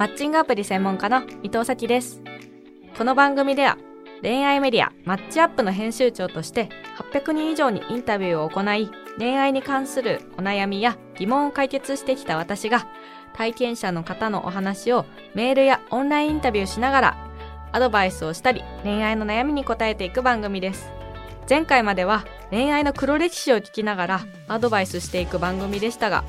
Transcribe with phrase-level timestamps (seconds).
[0.00, 2.22] マッチングアプリ専門家の伊藤咲です。
[2.96, 3.76] この番組では
[4.22, 6.70] 恋愛メディアマッチアップの編集長として
[7.12, 12.86] 800人以上にインタビューを行い恋愛に関するお悩みや疑問を解決してきた私が
[13.34, 17.30] 体験者の方のお話をメールやオンラインインタビューしながら
[17.70, 20.90] アドバイスをしたり恋愛の悩みに答えていく番組です。
[21.46, 26.24] 前回までは恋愛の黒歴史を聞きながらアドバイスしていく番組でしたが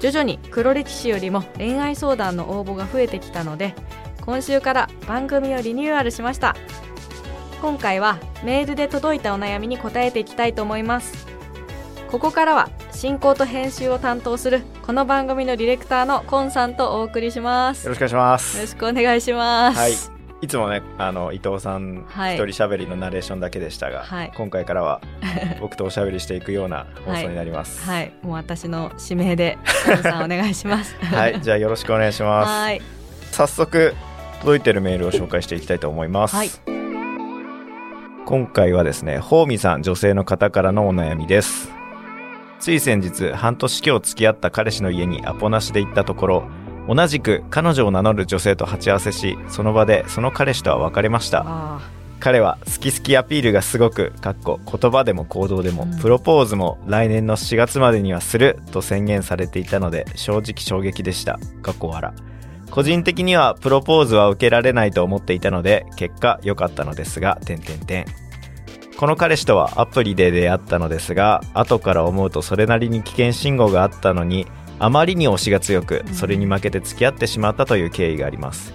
[0.00, 3.74] 徐々に黒歴史よりも恋愛相談の応募が増えてきたので
[4.22, 6.56] 今週から番組をリニューアルしました
[7.60, 11.26] 今回はメールで届いたお悩みに答えていきたいと思います
[12.10, 18.60] ここからは進行と編集を担当するこの番組のディレクターのコンさんとお送りしますよよろしくお願いします。
[18.60, 20.17] ろしくお願いしますはい。
[20.40, 25.00] いつもね、あの伊藤さんはい一人喋りのナレーションだけでしたが、はい今回からは
[25.60, 27.84] 僕とおしゃべりしていくような放送になります。
[27.84, 28.02] はい。
[28.02, 29.58] はいもう私の指名で
[30.02, 30.96] さんお願いします
[31.42, 32.48] じゃあよろしくお願いします。
[32.50, 32.82] はい
[33.32, 33.94] 早速
[34.40, 36.36] 届いてるメールを紹介していきたいと思います。
[36.36, 36.50] はい
[38.24, 41.72] 今回はですね、ホーミさん女性の方からのお悩みです。
[42.58, 46.42] つい先日、半年今日付き合った彼氏の家にアポなしで行ったところ、
[46.88, 51.44] 同じく彼女を名乗る女性と鉢合わせし、その場でその彼氏とは別れました。
[51.46, 51.80] あ
[52.20, 61.38] 彼は好き好きアピールがすごく、かっこ言葉でも行動でも、うんプロポーズも来年の4月までにはすると宣言されていたので、正直衝撃でした。
[61.62, 62.12] かっこ笑。
[62.70, 68.04] 個人的にはプロポーズは受けられないと思っていたので、結果良かったのですが、点点点。
[68.96, 74.46] この彼氏とはアプリで出会ったのですが、後から思うとそれなりに危険信号があったのに、
[74.78, 76.14] あまりに推しが強くう、ん。
[76.14, 78.74] それに負けて付き合ってしまったという経緯があります。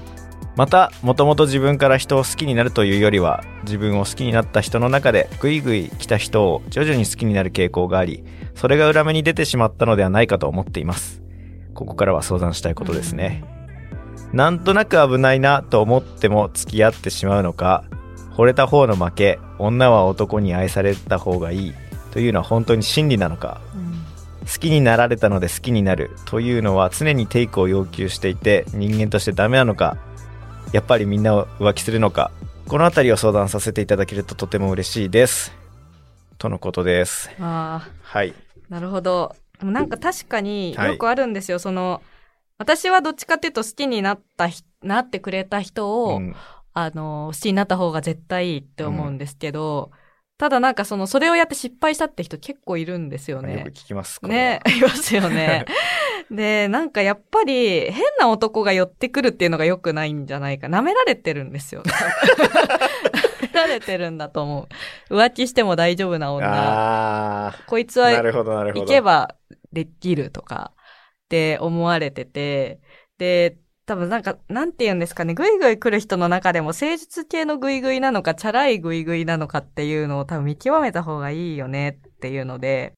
[0.56, 11.24] またもともと自分から人を好きになるというよりは自分を好きになった人の中でグイグイ来た人を徐々に好きになる傾向がありそれが裏目に出てしまったのではないかと思っています。
[11.74, 13.44] ここからは相談したいことですね、
[14.32, 17.84] なんとなく危ないなと思っても付き合ってしまうのか
[18.36, 21.74] 惚れた方の負け女は男に愛された方がいい
[22.12, 23.93] というのは本当に真理なのかーうん
[24.46, 29.98] 好きになられたので好きになるというのは常にテイクを要求していて人間としてダメなのか
[30.72, 32.32] やっぱりみんなを浮気するのか
[32.68, 35.54] このあたりを相談させていただけるととても嬉しいです。
[36.38, 37.30] とのことです。
[37.40, 38.30] あはい。
[38.30, 38.34] ー
[38.70, 39.36] なるほど。
[39.60, 40.92] でもなんか確かにはい。
[40.92, 42.02] よくあるんですよ、その
[42.58, 46.36] 私はどっちかっていうと好きになったひなってくれた人を、うん。
[46.74, 49.92] あの好きになった方が絶対いいって思うんですけど、
[50.44, 55.64] ただなんかそのそれをやって失敗したって人結構いるんですよよくね聞きますね、 いますよね。
[56.30, 60.68] で、なんかやっぱり変な男が寄ってくるっていうのが良くないんじゃないか。
[60.68, 61.82] 舐められてるんですよ。
[61.84, 64.68] 舐められてるんだと思
[65.10, 65.16] う。
[65.16, 67.48] 浮気しても大丈夫な女。
[67.48, 69.36] あこいつはーなるほどなるほど行けば
[69.72, 70.80] できるとかっ
[71.30, 72.82] て思われてて、
[73.18, 82.94] で、多分なんか、なんて言うんですかね、ぐいぐい来る人の中でも誠実系のぐいぐいなのか、チャラいぐいぐいなのかっていうのを多分見極めた方がいいよねっていうので、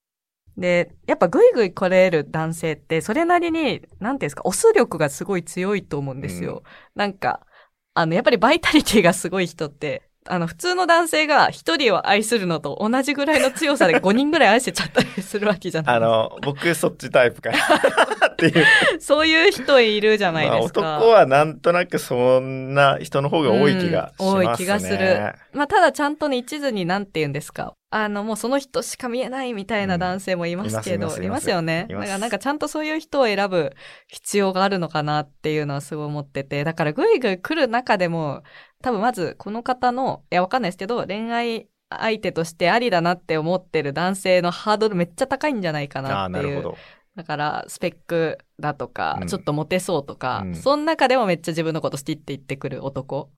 [0.57, 6.63] で、やっぱぐいぐい来れる男性って、それなりに、なんていうんですか、押す力がすごい強いと思うんですよ。
[6.96, 7.46] なんか、
[7.94, 17.57] あの、やっぱりバイタリティがすごい人って、あの、普通の男性が一人を愛するのと同じぐらいの強さで5人ぐらい愛せちゃったりするわけじゃないあの僕そっちタイプかな
[18.35, 18.66] っていう
[19.00, 20.81] そういう人いるじゃないですか。
[20.81, 27.73] まあ、男はなんとなくそんな人の方が多い気がしますね、うん多い気がするまあ、ただちゃんとね、一途になんて言うんですか。
[27.90, 31.88] あの、もうその人しか見えないみたいな男性もいますけど、うんいますよね。
[31.90, 33.72] だからなんかちゃんとそういう人を選ぶ
[34.07, 38.44] 必要があるのかなっていうのはすごい思ってて、だからぐいぐい来る中でも、
[38.84, 46.73] 多分まずこの方の、いやわかんないですけど、恋愛相手としてありだなって思ってる男性のハードルめっちゃ高いんじゃないかあなっていう。
[47.16, 53.30] だから、スペックだとか、うんちょっとモテそうとか、うんその中でもめっちゃ自分のこと好きって言ってくる男。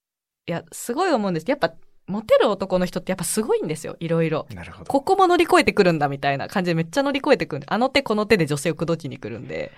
[0.47, 1.45] いや、すごい思うんです。
[1.47, 1.73] やっぱ、
[2.07, 3.97] モテる男の人ってやっぱすごいんですよ。
[3.99, 4.47] いろいろ。
[4.53, 7.67] なるほどここも乗り越えてくるんだみたいな感じでめっちゃ乗り越えてくるんで。
[7.69, 9.71] あの手この手で女性を口説きに来るんで。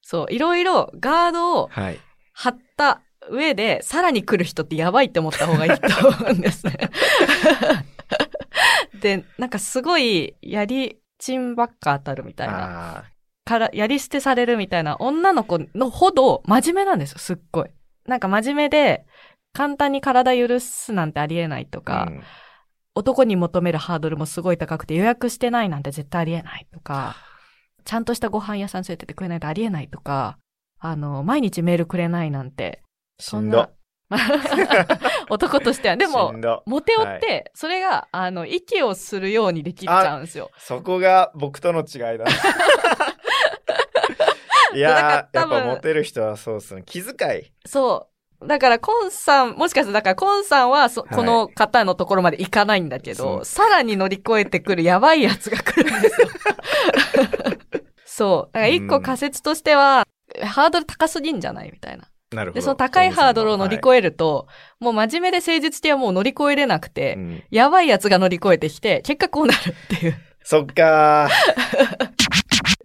[0.00, 1.98] そう、いろいろガードをはい
[2.32, 3.00] 張った
[3.30, 6.90] 上で、さらに来る人ってやばいって思った方がいいと思うんですね。
[9.00, 13.04] で、なんかすごい、やりちんばっか当たるみたいな。
[13.46, 17.70] あから、やり捨てされるみたいな女の子のほど真面目なんですよ、すっごい。
[18.06, 19.06] なんか真面目で、
[19.52, 22.22] 簡単に体許すなんてありえないとーか、うん
[22.96, 27.16] 男に求めるハードルもすごい高くて予約してないなんて絶対ありえないとか、
[27.84, 30.38] ちゃんとしたご飯屋さん連れてってくれないとありえないとか、
[30.78, 32.82] あの、毎日メールくれないなんて、
[33.18, 33.70] そんな、
[35.28, 35.96] 男としては。
[35.96, 36.32] でも
[36.66, 40.50] モテ男って、それが、あの、息をするようにできちゃうんですよ。
[40.58, 42.26] そこが僕との違いだ。
[44.74, 46.82] い やー、やっぱモテる人はそうっすね。
[46.84, 47.52] 気遣い。
[47.66, 48.08] そ
[48.42, 48.46] う。
[48.46, 56.28] だから、コンさん、もしかして、だから、コンさんはそ、はいこの方のところまで行かないんだけど、さらに乗り越えてくるやばいやつが来るんですよ。
[58.04, 58.54] そう。
[58.54, 60.06] だから、一個仮説としては、
[60.42, 62.08] ハードル高すぎんじゃないみたいな。
[62.32, 62.60] なるほど。
[62.60, 64.46] で、その高いハードルを乗り越えると、
[64.80, 69.58] もう真面目で誠実ではもう乗り越えれなくて、はいうんやばいやつが乗り越えてきて、結果こうなる
[69.94, 70.16] っていう。
[70.42, 72.08] そっかー。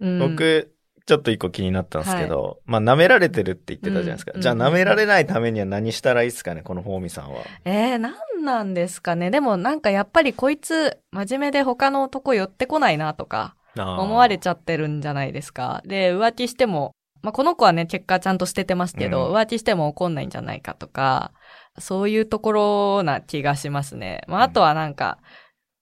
[0.00, 0.72] うん、僕、
[1.10, 4.32] ちょっと一個気になったんですけど、まあ、舐められてるって言ってたじゃないですか。
[4.38, 7.40] じゃあ、うんうん舐められないためには何したらいいですかね、このフォーミさんは。
[7.64, 9.32] えー、なんなんですかね。
[9.32, 15.82] でもなんかやっぱりこいつ、真面目で他の男寄ってこないなとか、思われちゃってるんじゃないですか。
[15.84, 16.92] で、浮気しても、
[17.22, 21.32] まあ、この子はね、結果ちゃんと捨ててますけど、うん浮気しても怒んないんじゃないかとか、
[21.80, 24.22] そういうところな気がしますね。
[24.28, 25.18] まあ、あとはなんか、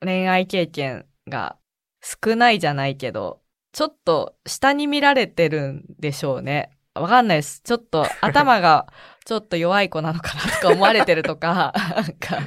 [0.01, 1.57] 恋愛経験が
[2.01, 3.43] 少ないじゃないけど、
[3.73, 6.71] ちょっと下に見られてるんでしょうね。
[6.95, 7.61] わかんないです。
[7.63, 8.87] ちょっと 頭が
[9.25, 12.39] ちょっと弱い子なのかなとか思われてるとか、 なんか、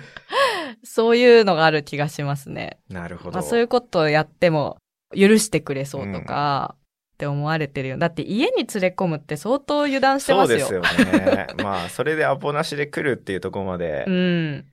[0.84, 2.80] そういうのがある気がしますね。
[2.90, 3.32] なるほど。
[3.32, 4.78] まあ、そういうことをやっても
[5.16, 6.76] 許してくれそうとか、
[7.14, 7.98] って思われてるよ。
[8.00, 10.66] だって家に連れ込むって相当油断してますよ。
[10.66, 11.48] そうですよね。
[11.64, 14.66] まあ、それでアポなしで来るっていうところまでうん。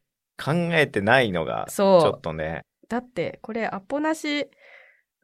[0.43, 4.49] 考えてないのが、ちそうょっとね、だって、これアポなし、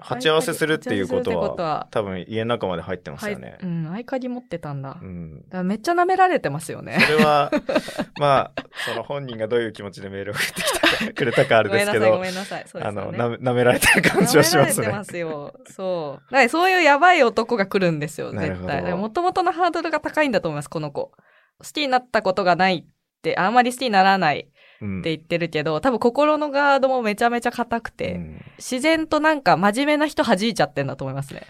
[0.05, 3.59] 鉢合わせするっていうこと鉢合わせするってことはは、多分家の中まで入ってますよねはい。
[3.63, 4.99] うん、合鍵持ってたんだ。
[5.01, 5.45] うん。
[5.51, 6.99] らめっちゃ舐められてますよね。
[7.01, 7.51] それは、
[8.21, 12.65] まあ、その本人がどういう気持ちでメールを送ってきたか、くれたかあれごめんなさい、ごですけど、めんなさい。
[12.67, 14.93] そうであの、舐められてる感じはしますね舐められて。
[14.93, 15.55] ますよ。
[15.67, 16.33] そう。
[16.33, 18.95] だからそういうやばい男が来るんですよ、絶対。
[18.95, 21.13] もともとのハードルが高いんだと思います、この子。
[21.59, 22.87] 好きになったことがないっ
[23.23, 24.54] て、あんまり好きにならないうん
[25.01, 31.43] って言ってるけど、多分心のガードもめちゃめちゃ硬くて、うん自然となんか真面目な人弾いちゃってんだと思いますね。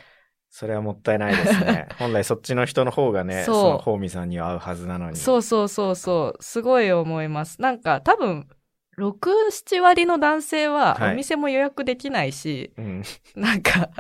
[0.51, 1.89] それはもったいないですね。
[1.99, 5.17] 本来そっちの人の方がね、そのホーミさんには合うはずなのに。
[5.17, 6.43] そうそうそうそう。
[6.43, 7.61] すごい思います。
[7.61, 8.49] なんか多分、
[8.97, 13.03] 6、7割の男性ははいお店も予約できないし、うん。
[13.35, 13.91] なんか、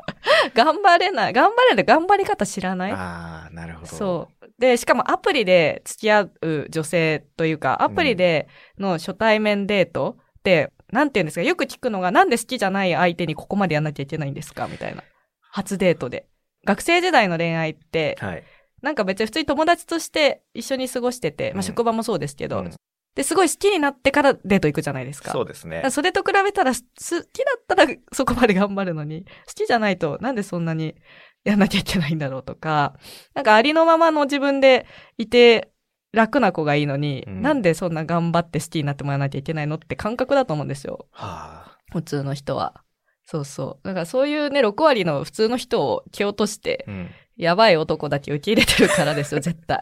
[0.55, 1.33] 頑張れない。
[1.33, 2.93] 頑張れる頑張り方知らない？
[2.93, 3.87] ああ、なるほど。
[3.87, 4.34] そう。
[4.59, 8.49] で、しかもアプリで付き合う女性というか、アプリで
[8.79, 14.69] の初対面デートって、なんて言うんですか、よく聞くのが、なんで好きじゃない相手にここまでやんなきゃいけないんですか？
[14.69, 15.03] みたいな。
[15.51, 16.27] 初デートで。
[16.65, 18.45] 学生時代の恋愛って、はい。
[18.81, 22.71] なんか別に普通に友達として一緒に過ごしてて、まうんあ職場もそうですけど、うん
[23.15, 25.31] で、すごい好きになってからデート行くじゃないですか。
[25.31, 25.89] そうですね。
[25.91, 30.97] それと比べたら、す好きだったらそこまで頑張るのに、好きじゃないとなんでそんなに
[31.45, 32.95] やんなきゃいけないんだろうとか、
[33.35, 34.87] なんかありのままの自分で
[35.19, 35.71] いて
[36.13, 41.07] 楽な子がいいのに、うんなんでそんな頑張って好きになってもらわなきゃいけないのって感覚だと思うんですよ。
[41.11, 41.79] はあ。
[41.93, 42.83] 普通の人は。
[43.27, 43.87] そうそう。
[43.87, 47.11] だからそういうね、6割の普通の人を蹴落として、うん。
[47.37, 49.81] やばい男だけ受け入れてるからですよ、 絶対。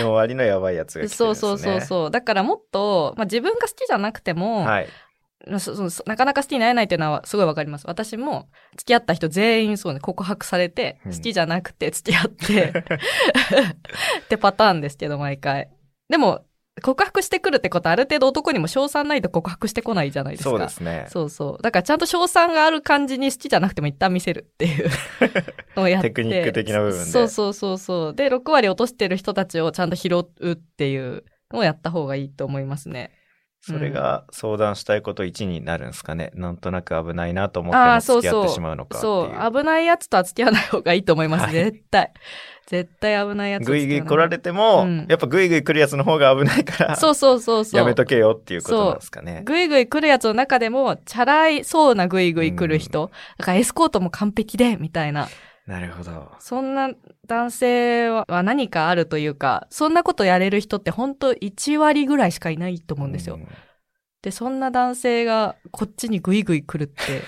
[0.00, 1.16] 4割のやばいやつが来てるね。
[1.16, 2.10] そうそうそうそう。
[2.10, 4.88] だからもっと、まあ、自分が好きじゃなくても、はい。
[5.48, 7.86] まあそそそなかなか好きになれないっていうのはすごいわかります。
[7.86, 12.72] 私も付き合った人全員そうね、告白されて、うん好きじゃなくて付き合って、
[14.24, 15.68] ってパターンですけど、毎回。
[16.08, 16.44] でも、
[16.80, 20.50] 告白してくるってことはある程度男にも賞賛ないと告白してこないじゃないですか。
[20.50, 21.06] そうですね。
[21.10, 21.62] そうそう。
[21.62, 24.88] だからちゃんと賞賛がある感じに好きじゃなくても一旦見せるっていう
[25.76, 26.08] のをやって。
[26.08, 28.14] テクニック的な部分でそうそうそうそう。
[28.14, 33.10] で、6割落としてる人たちをちゃんと拾うっていうのをやった方がいいと思いますね。
[33.64, 36.32] それが相談したいこと1になるんですかね。
[36.34, 39.12] なんとなく危ないなと思ってあもあそうそう付き合ってしまうのかっていう。
[39.12, 39.52] そう。
[39.52, 41.44] 危ないやつとは付き合わない方がいいと思います。
[41.44, 42.12] はい絶対。
[42.66, 47.78] 絶対危ないやつとぐいぐい来られても、うんやっぱぐいぐい来るやつの方が危ないから、そうそうそうそう。
[47.78, 49.42] やめとけよっていうことなんですかね。
[49.44, 53.12] ぐいぐい来るやつの中でも、チャラいそうなぐいぐい来る人。
[53.38, 55.28] だからエスコートも完璧で、みたいな。
[55.66, 56.32] なるほど。
[56.40, 56.90] そんな
[57.26, 63.36] 男性は何かあるというか、そんなことやれる人って本当1割ぐらいしかいないと思うんですよ。
[63.36, 63.46] ん
[64.22, 67.22] で、そんな男性がこっちにぐいぐい来るって。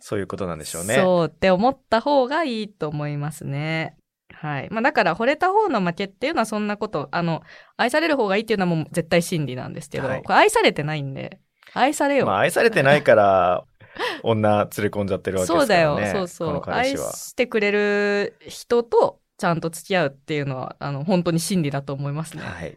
[0.00, 0.96] そういうことなんでしょうね。
[0.96, 3.96] そうって思った方がいいと思いますね。
[4.34, 4.68] はい。
[4.70, 7.42] まあだから惚れた方の負けっていうのはそんなこと、あの、
[7.78, 11.40] 愛される方がいいっていうのはもう絶対真理なんですけど、はいこれ愛されてないんで、
[11.72, 12.26] 愛されよ。
[12.26, 13.64] まあ愛されてないから、
[14.22, 16.48] 女連れ込んじゃってるわけそうだよですからね。、そうそう。
[16.48, 16.96] この彼愛。
[16.96, 22.42] してくれる人とちゃんと付き合うっていうのは、あの、本当に真理だと思いますね。
[22.42, 22.76] はい。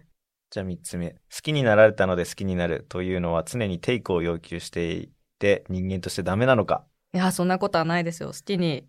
[0.50, 1.12] じゃあ3つ目。
[1.12, 6.86] 好きになられたので好きになるというのは常にテイクを要求していて人間としてダメなのか？
[7.14, 8.30] いや、そんなことはないですよ。
[8.30, 8.88] 好きに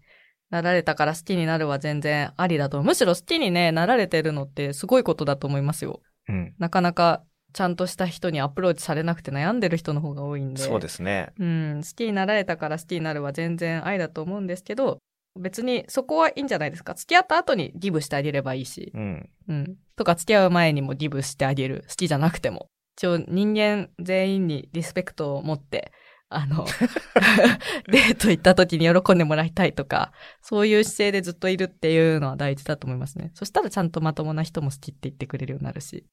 [0.50, 2.82] なられたから好きになるは全然ありだと。
[2.82, 6.00] むしろ好きにね、なられてるのってすごいことだと思いますよ。
[6.28, 6.54] うん。
[6.58, 10.62] なかなかちゃんとした人にアプローチされなくて悩んでる人の方が多いんで。
[10.62, 11.32] そうですね。
[11.38, 14.98] うん、好きになられたから好きになるは全然愛だと思うんですけど、
[15.38, 16.94] 別にそこはいいんじゃないですか。
[16.94, 18.92] 付き合った後にギブしてあげればいいし。
[18.94, 19.30] うん。
[19.48, 19.76] うん。
[19.96, 21.84] とか付き合う前にもギブしてあげる。
[21.88, 22.68] 好きじゃなくても。
[22.96, 25.92] 一応人間全員にリスペクトを持って、
[26.28, 26.66] あの、
[27.90, 30.12] デート行った時に喜んでもらいたいとか、
[30.42, 33.30] そういう姿勢でずっといるっていうのは大事だと思いますね。
[33.34, 36.04] そしたらちゃんとまともな人も好きって言ってくれるようになるし。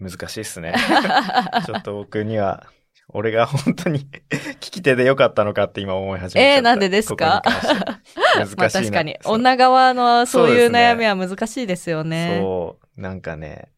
[0.00, 0.74] 難しいっすね。
[1.66, 2.66] ちょっと僕には、
[3.10, 6.56] 俺が本当に 聞き手でよかったのかって今思い始めちゃった。
[6.56, 7.42] えーなんでですか？
[8.36, 8.56] 難しいな。
[8.56, 9.16] まあ確かに。
[9.24, 12.38] 女側のそういう悩みは難しいですよね。
[12.40, 13.00] そう。
[13.00, 13.68] なんかね、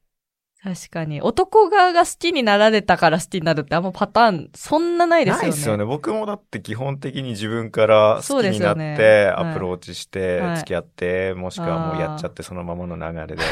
[0.63, 1.23] 確かに。
[1.23, 5.43] 男側が好きになられたから好きになるってあんまパターン、そんなないですよね。
[5.43, 5.85] ないですよね。
[5.87, 13.43] 僕もだって基本的に自分から好きになっそうですよねて、はいアプローチしてはい、付き合って、もしくはもうやっちゃってそのままの流れで、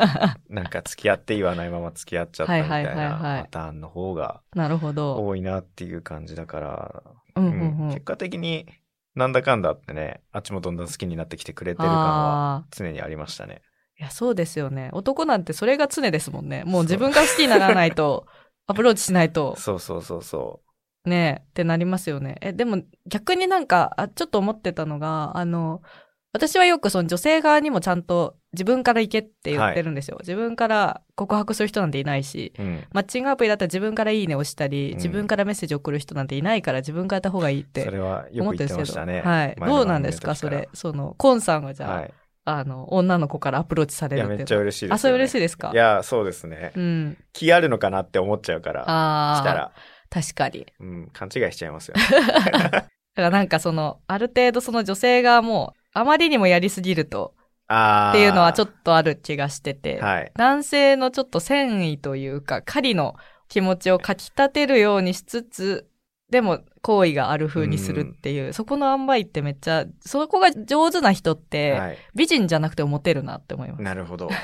[0.48, 5.24] なんか付き合って言わないまま付き合っちゃったみたいはいはいはいはないパターンの方がなるほど。
[5.24, 7.02] 多いなっていう感じだから、
[7.36, 8.66] うんうんうんうん結果的に
[9.14, 12.64] なんだかんだってね、あっちもどんどん好きになってきてくれてる感は。
[12.70, 13.62] 常にありましたね。
[13.98, 14.90] いや、そうですよね。
[14.92, 16.64] 男なんてそれが常ですもんね。
[16.64, 18.26] もう自分が好きにならないと、
[18.66, 20.60] アプローチしないと、そうそうそうそ
[21.04, 22.36] ねえ、ってなりますよね。
[22.40, 25.82] え、でも逆になんか、あ、ちょっと思ってたのが、あの、
[26.32, 30.16] 私はよくその女性側にもちゃんと自分から行けって言ってるんですよ。
[30.20, 32.62] 自分から告白する人なんていないし、う。
[32.62, 32.84] うん。
[32.92, 38.78] マッチングアプリだったら自分からいいねをしたり、うん自分からメッセージ送る人なんていないから自分からやった方がいいってそれはよく言って思ってるんでけど。
[38.80, 39.20] ますしたね。
[39.20, 39.56] はい。
[39.60, 40.68] どうなんですかそれ。
[40.74, 42.14] その、コンさんがじゃあ、はい。
[42.46, 45.70] あの、女の子からアプローチされるっていうのめっちゃ嬉しいです、あ、それ嬉しいですか？
[45.72, 46.72] いや、そうですね。
[46.76, 47.18] うん。
[47.32, 49.36] 気あるのかなって思っちゃうから、ああ。
[49.38, 49.72] したら。
[50.10, 50.66] 確かに。
[50.78, 51.94] うん、勘違いしちゃいますよ。
[52.04, 57.34] だからなんかその、ある程度その女性がもう、あまりにもやりすぎると、
[57.66, 58.10] ああ。
[58.10, 60.32] っていうのはちょっっとある気がしてて、はい。
[60.36, 63.16] 男性のちょっと繊維というか、狩りの
[63.48, 65.86] 気持ちをかき立てるようにしつつ、
[66.30, 71.98] でも行為がある風にするっていう、そこの塩梅ってめっちゃ、そこが上手な人って、はい。
[72.14, 73.82] 美人じゃなくてモテるなって思います。
[73.82, 74.28] なるほど。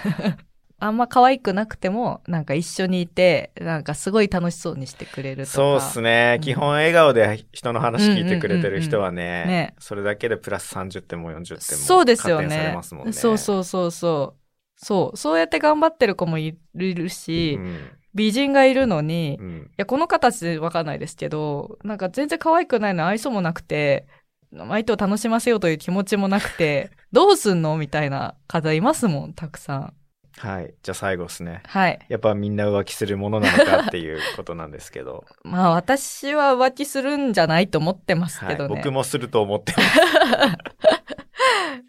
[0.83, 5.53] あんま可愛くなくても、なんか一緒にいて、なんかすごい楽しそうにしてくれるとか。
[5.53, 6.37] そうっすね。
[6.37, 13.13] うん基本笑顔で人の話聞いてくれてる人はね、ねそれだけでプラス30点も40点もそうですよ加点されねますもんね。
[13.13, 14.41] そうそうそうそう。
[14.83, 15.17] そう。
[15.19, 17.79] そうやって頑張ってる子もいるし、うん。
[18.15, 19.71] 美人がいるのに、いうん。
[19.77, 24.07] や、この形でわかんないですけど、なんか全然可愛くないの愛想もなくて、
[24.53, 29.95] 相手を楽しませようという気持ちもなくて、 どうすんのみたいな方いますもん、たくさん。
[30.39, 30.75] はい。
[30.83, 31.63] じゃあ最後ですね。
[31.67, 31.99] はい。
[32.09, 35.25] やっぱみんな浮気するものなのかっていうことなんですけど。
[35.45, 38.57] まあ私は浮気するんじゃないと思ってますはい。
[38.57, 38.77] けどね。
[38.77, 39.91] 僕もすると思ってます。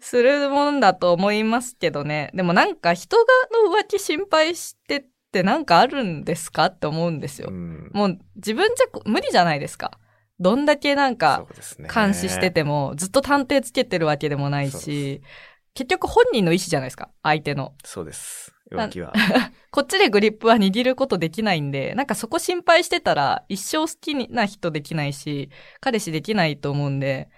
[0.00, 2.30] するもんだと思いますけどね。
[2.34, 3.24] でもなんか人が
[3.66, 7.48] の浮気心配してってなんかあるんですかって思うんですよ。
[7.50, 7.90] うん。
[7.94, 9.98] もう自分じゃ無理じゃないですか。
[10.38, 11.46] どんだけなんか。
[11.92, 15.22] 監視してても、ずっと探偵つけてるわけでもないし、
[15.72, 17.72] 結局本人の意思じゃないですか、相手の。
[17.82, 18.54] そうです。
[18.70, 19.14] 浮気は。
[19.70, 25.48] こっちでグリップは握ることできないんで、なんかそこ心配してたら一生好きな人できないし、
[25.80, 27.30] 彼氏できないと思うんで、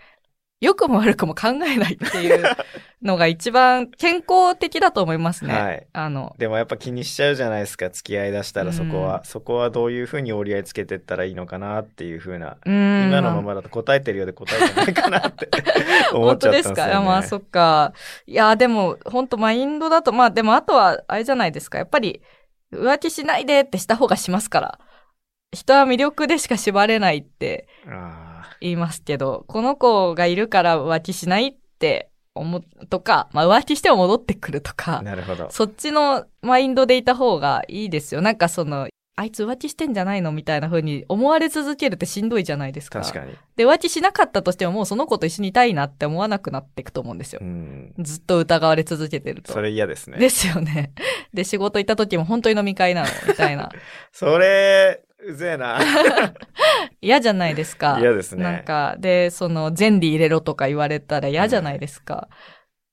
[0.65, 2.43] 良くも悪くも考えないっていう
[3.03, 5.55] のが一番健康的だと思いますね。
[5.55, 5.87] はい。
[5.93, 7.91] あの、でもやっぱ気にしちゃうじゃないですか。
[7.91, 9.19] 付き合い出したらそこは。
[9.19, 12.57] うんそこはどういうふうに折り合いつけてったらいいのかなっていうふうな。
[12.65, 13.09] うーん。
[13.09, 15.49] 今のままだと答えてるようで答えてないかなって
[16.13, 16.75] 思っ本ちゃったんですよ、ね。
[16.75, 17.01] 当ですか？
[17.03, 17.93] まあ、そっか。
[18.27, 21.79] いや、でも、本当マインドだと、まあ、でも、あとは、あれじゃないですか。
[21.79, 22.23] やっぱり、
[22.73, 24.79] 浮気しないでってした方がしますから。
[25.53, 28.24] 人は魅力でしか縛れないってあ
[28.65, 35.49] 言いますけど、この子がいるから浮気しないって思うとか、まあ、浮気しても戻ってくるとあ、か、なるほど。
[35.51, 38.23] そっちのマインドでいた方がいいですよ。
[38.23, 43.03] なんかその、あいつ浮気してんじゃないのみたいな風に思われ続けるってしんどいじゃないですか。
[43.03, 43.35] 確かに。
[43.55, 47.45] で、浮気しなかったとしてももうその子と一緒にいたいなって思わなくなっていくと思うんですよう。
[47.45, 47.95] ん。
[47.99, 49.53] ずっと疑われ続けてると。
[49.53, 50.19] それ嫌ですね。
[50.19, 50.93] ですよね。
[51.35, 53.71] で、仕事行った時も本当に飲み会なのみたいな。
[54.11, 55.79] それ、うぜえな。
[57.01, 57.99] 嫌じゃないですか。
[58.01, 62.29] 嫌ですねなんか、で、その、前理入れろとか言われたら嫌じゃないですか。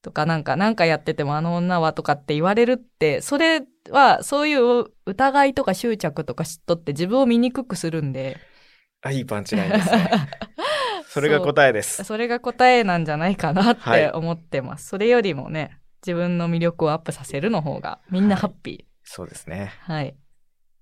[0.01, 8.37] とか、なんか、なんかやっててもあの女はとかって言われるって、それは、そういう疑いとか執着とか嫉妬って自分を醜くするんで、
[9.01, 10.11] あ、いいパンチラインですね。
[11.07, 12.03] それが答えです。
[12.03, 14.87] それが答えなんじゃないかなっはいて思ってます。
[14.87, 19.73] それよりもね、自分の魅力をアップさせるの方が、みんなハッピそうですね。
[19.87, 19.93] ー。
[19.93, 20.15] はい。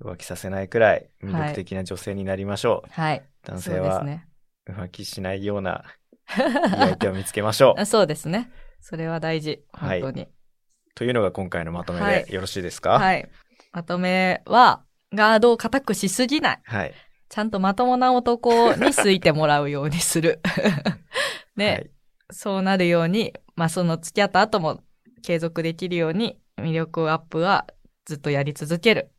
[0.02, 2.92] 浮気させないくらい魅力的な女性になりましょう。
[2.92, 3.24] はい。
[3.44, 4.04] 男性は。
[4.68, 5.84] 浮気しないような
[6.38, 7.82] いい相手を見つけましょう。
[7.82, 8.52] あそうですね。
[8.82, 9.64] それは大事。
[9.74, 10.28] はい本当に。
[10.96, 12.92] というのが今回のまとめはいでよろしいですか？
[12.92, 13.30] はい。
[13.72, 16.60] まとめは、ガードを固くしすぎない。
[16.64, 16.94] はい。
[17.30, 20.40] ちゃんとまともな男に好いてもらうようにする。
[21.56, 21.92] ね、はい
[22.32, 24.84] そうなるように、まあその付き合った後も
[25.24, 27.66] 継続できるように魅力アップは
[28.06, 29.12] ずっとやり続ける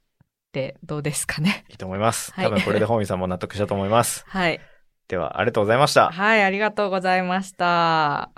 [0.50, 1.64] ってどうですかね。
[1.71, 2.33] いいと思います。
[2.35, 4.25] はい多分これで本井さんも納得したと思います。
[4.28, 4.61] はい。
[5.07, 6.11] では、ありがとうございました。
[6.11, 8.30] はい、ありがとうございました。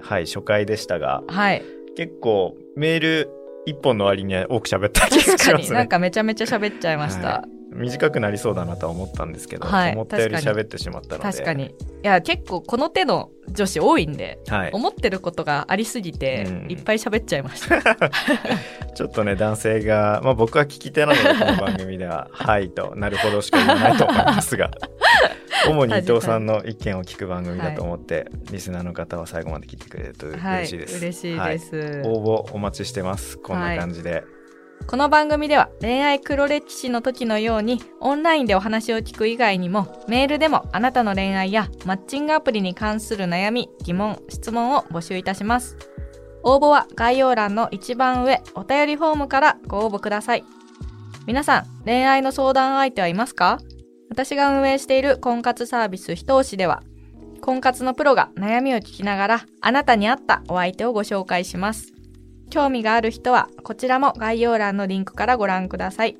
[0.00, 1.62] はい、初回でしたが、はい。
[1.96, 3.30] 結構メール
[3.66, 5.78] 一本の割には多く喋った気が確かにしますね。
[5.78, 7.28] なんかめちゃめちゃ喋っちゃいました。
[7.28, 11.32] は短くなりそうだなとは思ったんですけど、はい思ったより喋ってしまったので。
[11.32, 11.54] 確か。
[11.54, 11.66] に。
[11.66, 11.70] い
[12.02, 14.70] や、結構この手の女子多いんで、はい。
[14.72, 17.80] 思ってることがありすぎて、うんいっぱい喋っちゃいました。
[18.94, 24.70] ちょっとね、男性が、まあ僕は聞き手なので、この番組では、 はいと、なるほどしか言わないと思いますが、
[25.68, 30.58] 主に伊藤さんの意見を聞く番組だと思って、リスナーの方は最後まで聞いてくれるとはい。
[30.60, 30.98] 嬉しいです。
[30.98, 32.02] 嬉しいはです。
[32.04, 33.38] 応募お待ちしてます。
[33.38, 34.24] こんな感じで。
[34.86, 45.76] この番組では恋愛黒歴史の時のようにオンラインでお話を聞く以外にもメールでもあなたの恋愛やマッチングアプリに関する悩み、疑問、質問を募集いたします。
[46.42, 50.44] 応募は概要欄の一番上お便りフォームからご応募ください。
[51.26, 53.58] 皆さん、恋愛の相談相手はいますか？
[54.10, 56.82] 私が運営している婚活サービスひと押しでは
[57.40, 61.93] 婚活のプロが悩みを聞きながらあなたに合ったお相手をご紹介します。
[62.54, 66.16] 興味がある人はこちらも概要欄のリンクからご覧ください。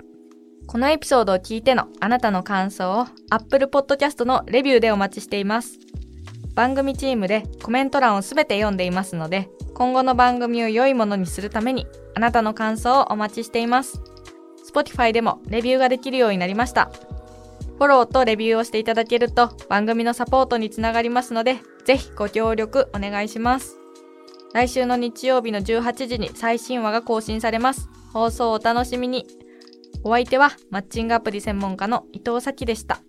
[0.66, 5.78] このエピソードを聞いてのあなたの感想を Apple Podcast のレビューでお待ちしています。
[6.56, 11.86] 番組チームでコメント欄をすべて読んでいますので、今後の番組を良いものにするために
[12.16, 14.00] あなたの感想をお待ちしています。
[14.74, 16.90] Spotify でもレビューができるようになりました。
[17.76, 23.83] フォローとレビューをしていただけると番組のサポートにつながりますので、ぜひご協力お願いします。
[24.54, 27.88] 来週の日曜日の18時に最新話が更新されます。
[28.12, 29.26] 放送をお楽しみに。
[30.04, 33.00] お相手はマッチングアプリ専門家の伊藤咲でした。